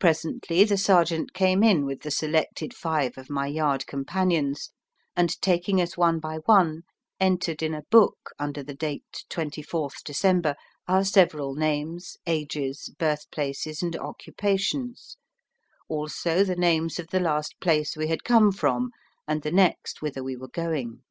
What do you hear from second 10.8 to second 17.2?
our several names, ages, birthplaces and occupations, also the names of the